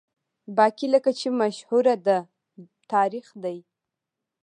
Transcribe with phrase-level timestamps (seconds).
[0.57, 2.17] باقي لکه چې مشهوره ده،
[2.93, 3.57] تاریخ دی.